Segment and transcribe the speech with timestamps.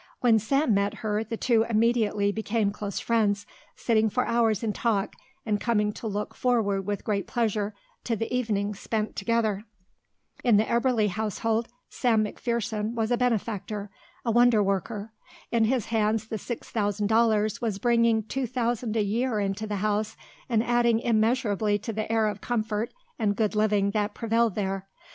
[0.21, 5.15] When Sam met her the two immediately became close friends, sitting for hours in talk
[5.45, 7.75] and coming to look forward with great pleasure
[8.05, 9.63] to the evenings spent together.
[10.43, 13.91] In the Eberly household Sam McPherson was a benefactor,
[14.25, 15.13] a wonder worker.
[15.51, 19.75] In his hands the six thousand dollars was bringing two thousand a year into the
[19.85, 20.17] house
[20.49, 24.87] and adding immeasurably to the air of comfort and good living that prevailed there.